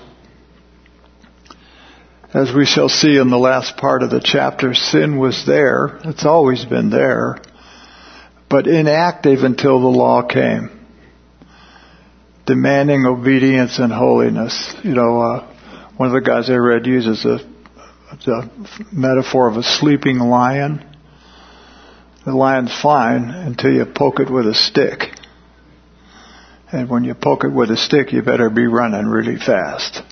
[2.34, 6.00] As we shall see in the last part of the chapter, sin was there.
[6.04, 7.38] It's always been there,
[8.48, 10.76] but inactive until the law came
[12.46, 14.74] demanding obedience and holiness.
[14.82, 15.52] You know, uh,
[15.96, 17.38] one of the guys I read uses a,
[18.24, 18.50] the
[18.92, 20.84] metaphor of a sleeping lion.
[22.24, 25.00] The lion's fine until you poke it with a stick.
[26.72, 30.02] And when you poke it with a stick, you better be running really fast.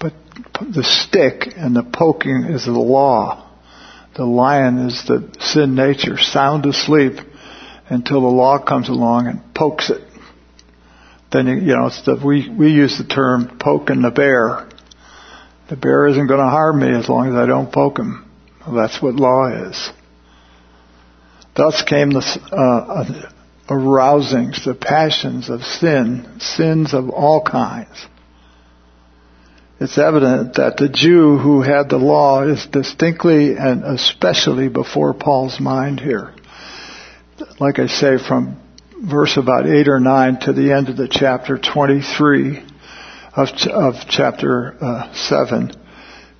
[0.00, 0.14] But
[0.60, 3.48] the stick and the poking is the law.
[4.16, 7.20] The lion is the sin nature, sound asleep
[7.90, 10.00] until the law comes along and pokes it
[11.30, 14.68] then you know it's the, we we use the term poking the bear.
[15.68, 18.28] The bear isn't going to harm me as long as I don't poke him.
[18.66, 19.90] Well, that's what law is.
[21.54, 22.20] Thus came the
[22.52, 23.30] uh,
[23.68, 28.06] arousings, the passions of sin, sins of all kinds.
[29.78, 35.60] It's evident that the Jew who had the law is distinctly and especially before Paul's
[35.60, 36.34] mind here.
[37.58, 38.60] Like I say, from
[39.02, 42.62] verse about 8 or 9 to the end of the chapter 23
[43.34, 45.72] of, of chapter uh, 7,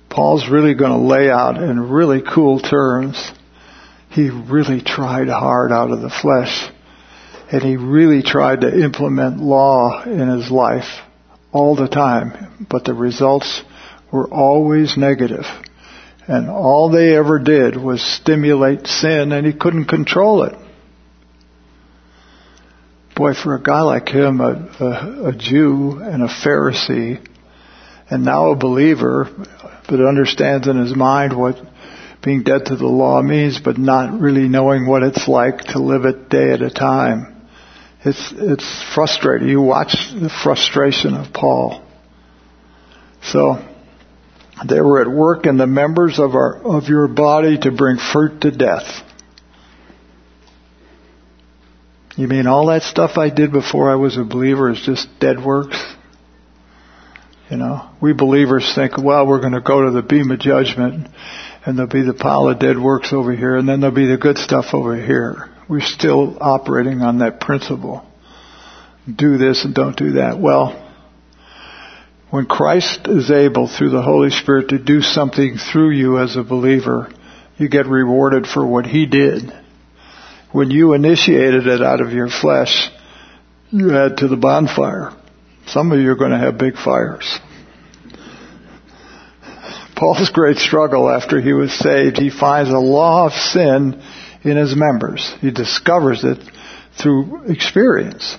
[0.09, 3.31] Paul's really going to lay out in really cool terms.
[4.09, 6.69] He really tried hard out of the flesh
[7.51, 11.01] and he really tried to implement law in his life
[11.51, 13.63] all the time, but the results
[14.11, 15.45] were always negative.
[16.27, 20.55] And all they ever did was stimulate sin and he couldn't control it
[23.15, 27.25] boy, for a guy like him, a, a, a Jew and a Pharisee,
[28.09, 29.29] and now a believer,
[29.87, 31.57] but understands in his mind what
[32.23, 36.05] being dead to the law means, but not really knowing what it's like to live
[36.05, 37.47] it day at a time.
[38.03, 39.47] It's, it's frustrating.
[39.47, 41.83] You watch the frustration of Paul.
[43.23, 43.67] So,
[44.67, 48.41] they were at work in the members of our, of your body to bring fruit
[48.41, 49.03] to death.
[52.17, 55.43] You mean all that stuff I did before I was a believer is just dead
[55.43, 55.81] works?
[57.49, 61.07] You know, we believers think, well, we're going to go to the bema of judgment
[61.65, 64.17] and there'll be the pile of dead works over here and then there'll be the
[64.17, 65.49] good stuff over here.
[65.69, 68.05] We're still operating on that principle.
[69.13, 70.39] Do this and don't do that.
[70.39, 70.89] Well,
[72.29, 76.43] when Christ is able through the Holy Spirit to do something through you as a
[76.43, 77.11] believer,
[77.57, 79.53] you get rewarded for what He did
[80.51, 82.89] when you initiated it out of your flesh,
[83.69, 85.11] you had to the bonfire.
[85.67, 87.39] Some of you are going to have big fires.
[89.95, 94.01] Paul's great struggle after he was saved, he finds a law of sin
[94.43, 95.31] in his members.
[95.41, 96.39] He discovers it
[96.99, 98.37] through experience,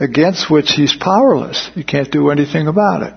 [0.00, 1.70] against which he's powerless.
[1.74, 3.14] He can't do anything about it.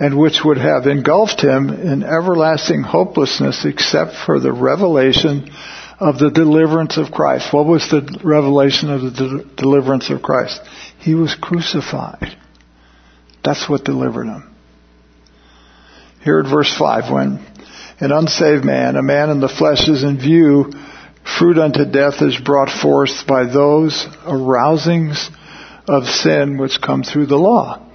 [0.00, 5.48] And which would have engulfed him in everlasting hopelessness except for the revelation
[6.02, 7.52] of the deliverance of Christ.
[7.52, 10.60] What was the revelation of the de- deliverance of Christ?
[10.98, 12.36] He was crucified.
[13.44, 14.52] That's what delivered him.
[16.24, 17.46] Here at verse 5, when
[18.00, 20.72] an unsaved man, a man in the flesh is in view,
[21.38, 25.30] fruit unto death is brought forth by those arousings
[25.86, 27.88] of sin which come through the law.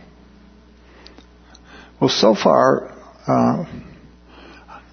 [2.00, 2.90] Well, so far,
[3.28, 3.66] uh,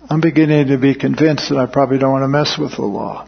[0.08, 3.26] I'm beginning to be convinced that I probably don't want to mess with the law.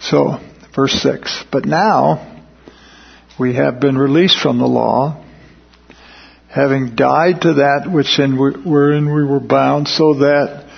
[0.00, 0.40] So,
[0.74, 1.44] verse 6.
[1.52, 2.42] But now,
[3.38, 5.24] we have been released from the law,
[6.48, 10.68] having died to that which in wherein we were bound, so that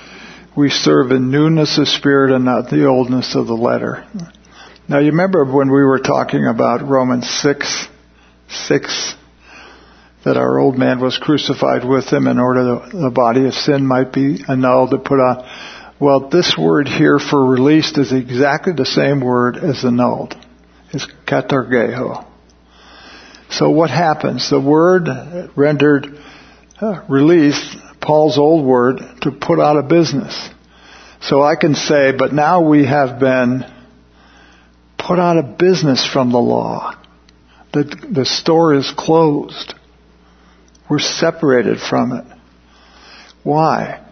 [0.54, 4.06] we serve in newness of spirit and not the oldness of the letter.
[4.86, 7.88] Now you remember when we were talking about Romans 6,
[8.50, 9.14] 6
[10.24, 13.86] that our old man was crucified with him in order that the body of sin
[13.86, 15.48] might be annulled to put on.
[16.00, 20.34] Well, this word here for released is exactly the same word as annulled.
[20.92, 22.26] It's katargeho.
[23.50, 24.50] So what happens?
[24.50, 25.08] The word
[25.54, 26.18] rendered
[26.80, 30.50] uh, released, Paul's old word, to put out of business.
[31.20, 33.64] So I can say, but now we have been
[34.98, 36.96] put out of business from the law.
[37.72, 39.74] The, the store is closed.
[40.88, 42.24] We're separated from it.
[43.42, 44.04] Why?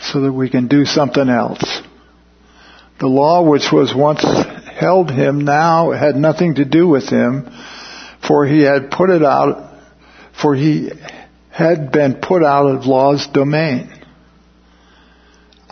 [0.00, 1.82] So that we can do something else.
[2.98, 7.50] The law which was once held him now had nothing to do with him,
[8.26, 9.72] For he had put it out,
[10.40, 10.92] for he
[11.50, 13.90] had been put out of law's domain,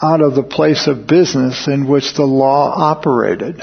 [0.03, 3.63] out of the place of business in which the law operated.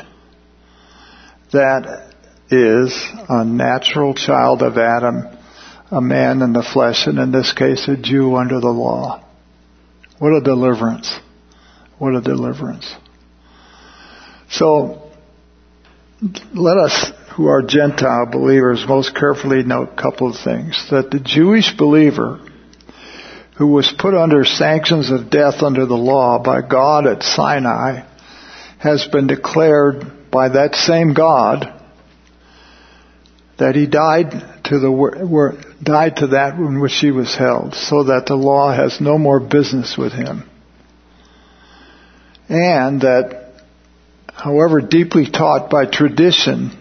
[1.52, 2.14] That
[2.50, 5.35] is a natural child of Adam,
[5.92, 9.24] a man in the flesh, and in this case a Jew under the law.
[10.20, 11.14] What a deliverance.
[11.98, 12.94] What a deliverance.
[14.50, 15.12] So,
[16.54, 20.88] let us who are Gentile believers most carefully note a couple of things.
[20.90, 22.40] That the Jewish believer
[23.58, 28.06] who was put under sanctions of death under the law by God at Sinai
[28.80, 31.82] has been declared by that same God
[33.58, 34.32] that he died
[34.66, 39.00] to the died to that in which he was held, so that the law has
[39.00, 40.50] no more business with him,
[42.50, 43.54] and that,
[44.34, 46.72] however deeply taught by tradition,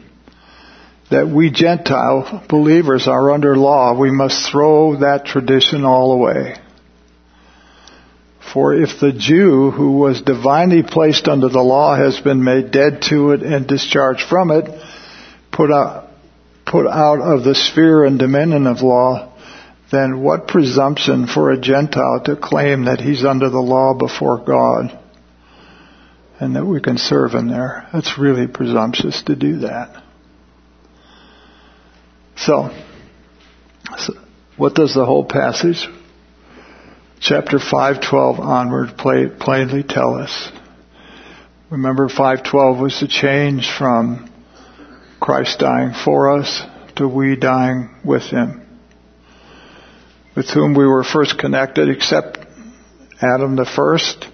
[1.10, 6.56] that we Gentile believers are under law, we must throw that tradition all away.
[8.52, 13.02] For if the Jew who was divinely placed under the law has been made dead
[13.10, 14.64] to it and discharged from it,
[15.50, 16.08] put out,
[16.66, 19.32] put out of the sphere and dominion of law,
[19.90, 24.98] then what presumption for a Gentile to claim that he's under the law before God
[26.40, 27.88] and that we can serve him there?
[27.92, 30.02] That's really presumptuous to do that.
[32.36, 32.70] So,
[33.96, 34.14] so
[34.56, 35.86] what does the whole passage,
[37.20, 40.50] chapter 512 onward, plainly tell us?
[41.70, 44.30] Remember, 512 was the change from
[45.20, 46.62] Christ dying for us
[46.96, 48.66] to we dying with him,
[50.36, 52.38] with whom we were first connected, except
[53.20, 54.26] Adam the first.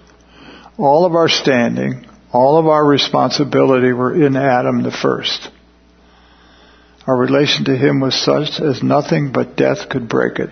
[0.77, 5.49] All of our standing, all of our responsibility were in Adam the first.
[7.07, 10.49] Our relation to Him was such as nothing but death could break it.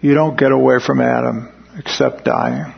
[0.00, 2.74] You don't get away from Adam except dying.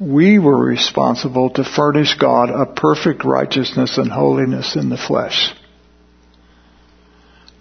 [0.00, 5.54] We were responsible to furnish God a perfect righteousness and holiness in the flesh.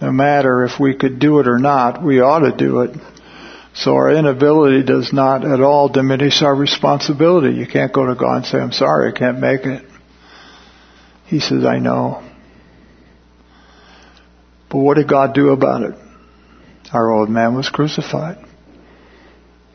[0.01, 2.91] No matter if we could do it or not, we ought to do it.
[3.75, 7.55] So our inability does not at all diminish our responsibility.
[7.55, 9.85] You can't go to God and say, I'm sorry, I can't make it.
[11.25, 12.23] He says, I know.
[14.69, 15.95] But what did God do about it?
[16.91, 18.42] Our old man was crucified.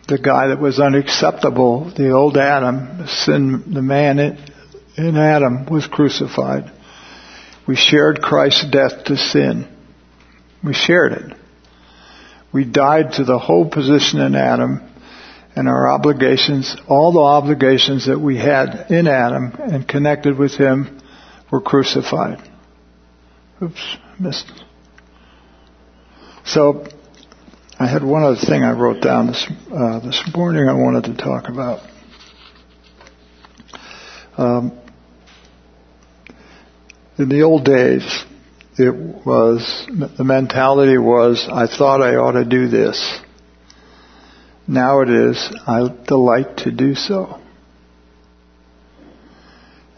[0.08, 6.72] The guy that was unacceptable, the old Adam, sin, the man in Adam was crucified.
[7.66, 9.68] We shared Christ's death to sin.
[10.64, 11.36] We shared it.
[12.52, 14.80] We died to the whole position in Adam
[15.54, 21.00] and our obligations, all the obligations that we had in Adam and connected with him
[21.50, 22.38] were crucified.
[23.60, 24.50] Oops, missed.
[26.44, 26.86] So
[27.80, 30.68] I had one other thing I wrote down this uh, this morning.
[30.68, 31.78] I wanted to talk about.
[34.36, 34.76] Um,
[37.18, 38.24] in the old days,
[38.78, 38.90] it
[39.24, 43.20] was the mentality was I thought I ought to do this.
[44.66, 47.40] Now it is I delight to do so.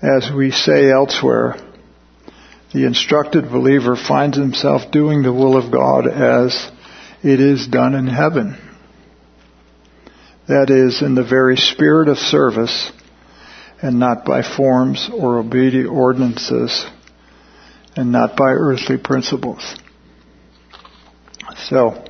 [0.03, 1.57] As we say elsewhere,
[2.75, 6.71] the instructed believer finds himself doing the will of God as
[7.23, 8.59] it is done in heaven.
[10.49, 12.91] That is, in the very spirit of service
[13.83, 16.87] and not by forms or obedient ordinances
[17.97, 19.77] and not by earthly principles.
[21.69, 22.05] So,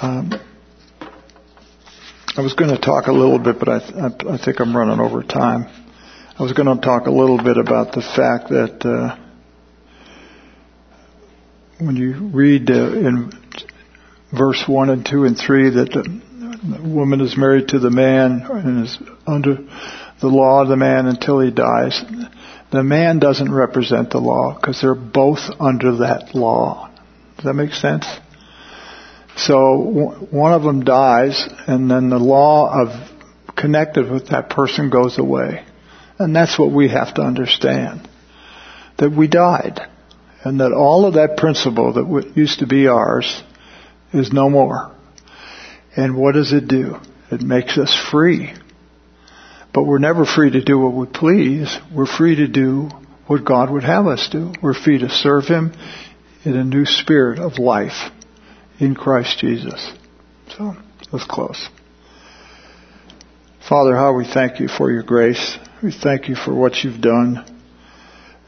[0.00, 0.32] um,
[2.34, 3.76] I was going to talk a little bit, but I,
[4.30, 5.66] I, think I'm running over time.
[6.38, 9.16] I was going to talk a little bit about the fact that uh,
[11.78, 13.32] when you read uh, in
[14.36, 18.84] verse 1 and 2 and 3 that the woman is married to the man and
[18.84, 19.56] is under
[20.20, 22.02] the law of the man until he dies,
[22.70, 26.90] the man doesn't represent the law because they're both under that law.
[27.36, 28.06] Does that make sense?
[29.36, 33.10] So one of them dies and then the law of
[33.56, 35.64] connected with that person goes away.
[36.18, 38.08] And that's what we have to understand.
[38.98, 39.80] That we died
[40.44, 43.42] and that all of that principle that used to be ours
[44.12, 44.94] is no more.
[45.96, 46.96] And what does it do?
[47.30, 48.52] It makes us free.
[49.72, 51.76] But we're never free to do what we please.
[51.94, 52.90] We're free to do
[53.26, 54.52] what God would have us do.
[54.62, 55.72] We're free to serve Him
[56.44, 58.10] in a new spirit of life
[58.78, 59.92] in Christ Jesus.
[60.56, 60.74] So,
[61.10, 61.68] let's close.
[63.66, 65.56] Father, how we thank you for your grace.
[65.82, 67.46] We thank you for what you've done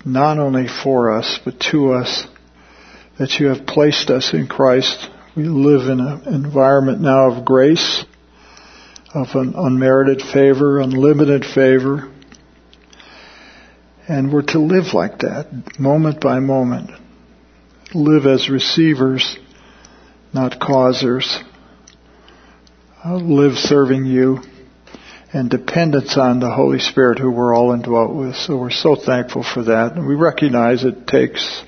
[0.04, 2.26] not only for us, but to us,
[3.18, 5.08] that you have placed us in Christ.
[5.36, 8.04] We live in an environment now of grace,
[9.12, 12.08] of an unmerited favor, unlimited favor.
[14.06, 16.92] And we're to live like that, moment by moment.
[17.94, 19.36] Live as receivers,
[20.32, 21.40] not causers.
[23.04, 24.38] Live serving you
[25.32, 28.36] and dependence on the Holy Spirit who we're all indwelt with.
[28.36, 29.94] So we're so thankful for that.
[29.96, 31.64] And we recognize it takes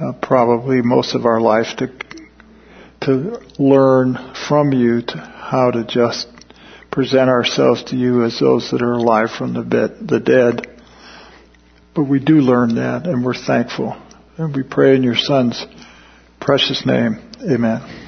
[0.00, 1.88] uh, probably most of our life to
[3.04, 4.16] to learn
[4.48, 6.28] from you to how to just
[6.90, 10.80] present ourselves to you as those that are alive from the, bed, the dead.
[11.94, 14.00] But we do learn that and we're thankful.
[14.36, 15.64] And we pray in your son's
[16.40, 17.18] precious name.
[17.42, 18.01] Amen.